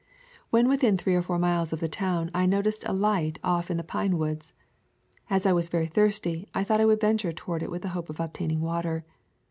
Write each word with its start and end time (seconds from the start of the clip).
When 0.49 0.67
within 0.67 0.97
three 0.97 1.13
or 1.13 1.21
four 1.21 1.37
miles 1.37 1.71
of 1.71 1.79
the 1.79 1.87
town 1.87 2.31
I 2.33 2.47
noticed 2.47 2.83
a 2.87 2.91
light 2.91 3.37
off 3.43 3.69
in 3.69 3.77
the 3.77 3.83
pine 3.83 4.17
woods. 4.17 4.51
As 5.29 5.45
I 5.45 5.53
was 5.53 5.69
very 5.69 5.85
thirsty, 5.85 6.47
I 6.55 6.63
thought 6.63 6.81
I 6.81 6.85
would 6.85 6.99
venture 7.01 7.31
toward 7.33 7.61
it 7.61 7.69
with 7.69 7.83
the 7.83 7.89
hope 7.89 8.09
of 8.09 8.19
obtaining 8.19 8.61
water. 8.61 9.05